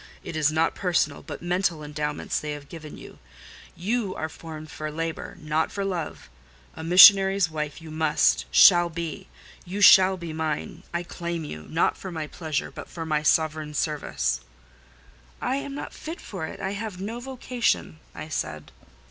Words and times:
It 0.23 0.35
is 0.35 0.51
not 0.51 0.73
personal, 0.73 1.21
but 1.21 1.43
mental 1.43 1.83
endowments 1.83 2.39
they 2.39 2.53
have 2.53 2.69
given 2.69 2.97
you: 2.97 3.19
you 3.75 4.15
are 4.15 4.29
formed 4.29 4.71
for 4.71 4.89
labour, 4.89 5.37
not 5.39 5.71
for 5.71 5.85
love. 5.85 6.27
A 6.75 6.83
missionary's 6.83 7.51
wife 7.51 7.83
you 7.83 7.91
must—shall 7.91 8.89
be. 8.89 9.27
You 9.63 9.79
shall 9.79 10.17
be 10.17 10.33
mine: 10.33 10.81
I 10.91 11.03
claim 11.03 11.43
you—not 11.43 11.95
for 11.97 12.11
my 12.11 12.25
pleasure, 12.25 12.71
but 12.71 12.89
for 12.89 13.05
my 13.05 13.21
Sovereign's 13.21 13.77
service." 13.77 14.41
"I 15.39 15.57
am 15.57 15.75
not 15.75 15.93
fit 15.93 16.19
for 16.19 16.47
it: 16.47 16.59
I 16.59 16.71
have 16.71 16.99
no 16.99 17.19
vocation," 17.19 17.99
I 18.15 18.27
said. 18.27 18.71